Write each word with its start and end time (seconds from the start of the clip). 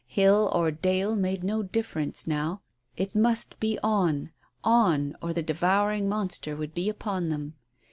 Hill 0.07 0.49
or 0.51 0.71
dale 0.71 1.15
made 1.15 1.43
no 1.43 1.61
difference 1.61 2.25
now. 2.25 2.63
It 2.97 3.13
must 3.13 3.59
be 3.59 3.77
on 3.83 4.31
on, 4.63 5.15
or 5.21 5.31
the 5.31 5.43
devouring 5.43 6.09
monster 6.09 6.55
would 6.55 6.73
be 6.73 6.89
upon 6.89 7.29
them. 7.29 7.53